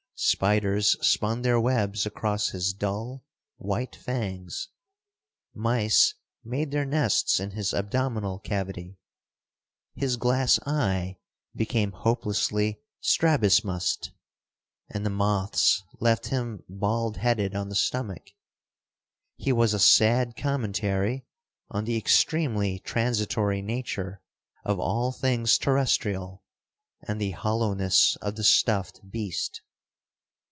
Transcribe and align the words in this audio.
Spiders 0.23 0.97
spun 1.01 1.41
their 1.41 1.59
webs 1.59 2.05
across 2.05 2.49
his 2.49 2.73
dull, 2.73 3.23
white 3.57 3.95
fangs. 3.95 4.67
Mice 5.55 6.13
made 6.43 6.69
their 6.69 6.85
nests 6.85 7.39
in 7.39 7.49
his 7.51 7.73
abdominal 7.73 8.37
cavity. 8.37 8.99
His 9.95 10.17
glass 10.17 10.59
eye 10.63 11.17
became 11.55 11.91
hopelessly 11.91 12.81
strabismussed, 12.99 14.11
and 14.91 15.03
the 15.03 15.09
moths 15.09 15.81
left 15.99 16.27
him 16.27 16.65
bald 16.69 17.17
headed 17.17 17.55
on 17.55 17.69
the 17.69 17.75
stomach. 17.75 18.27
He 19.37 19.51
was 19.51 19.73
a 19.73 19.79
sad 19.79 20.35
commentary 20.37 21.25
on 21.71 21.85
the 21.85 21.97
extremely 21.97 22.77
transitory 22.77 23.63
nature 23.63 24.21
of 24.63 24.79
all 24.79 25.11
things 25.11 25.57
terrestrial 25.57 26.43
and 27.07 27.19
the 27.19 27.31
hollowness 27.31 28.17
of 28.17 28.35
the 28.35 28.43
stuffed 28.43 29.01
beast. 29.09 29.61